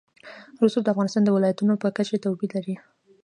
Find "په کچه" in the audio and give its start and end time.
1.83-2.17